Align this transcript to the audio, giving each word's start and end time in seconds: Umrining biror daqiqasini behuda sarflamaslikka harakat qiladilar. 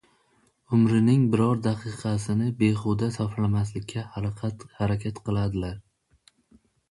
Umrining 0.75 1.25
biror 1.33 1.59
daqiqasini 1.65 2.47
behuda 2.63 3.09
sarflamaslikka 3.17 4.05
harakat 4.17 5.19
qiladilar. 5.27 5.77